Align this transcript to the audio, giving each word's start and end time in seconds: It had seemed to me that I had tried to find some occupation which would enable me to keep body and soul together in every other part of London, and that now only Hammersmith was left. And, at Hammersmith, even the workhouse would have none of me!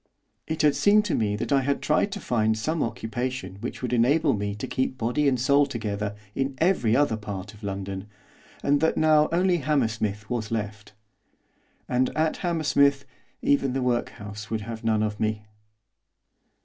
It 0.47 0.63
had 0.63 0.75
seemed 0.75 1.05
to 1.05 1.13
me 1.13 1.35
that 1.35 1.51
I 1.51 1.61
had 1.61 1.79
tried 1.79 2.11
to 2.13 2.19
find 2.19 2.57
some 2.57 2.81
occupation 2.81 3.57
which 3.61 3.83
would 3.83 3.93
enable 3.93 4.33
me 4.33 4.55
to 4.55 4.65
keep 4.65 4.97
body 4.97 5.27
and 5.27 5.39
soul 5.39 5.67
together 5.67 6.15
in 6.33 6.55
every 6.57 6.95
other 6.95 7.17
part 7.17 7.53
of 7.53 7.61
London, 7.61 8.07
and 8.63 8.81
that 8.81 8.97
now 8.97 9.29
only 9.31 9.57
Hammersmith 9.57 10.27
was 10.27 10.49
left. 10.49 10.93
And, 11.87 12.09
at 12.17 12.37
Hammersmith, 12.37 13.05
even 13.43 13.73
the 13.73 13.83
workhouse 13.83 14.49
would 14.49 14.61
have 14.61 14.83
none 14.83 15.03
of 15.03 15.19
me! 15.19 15.45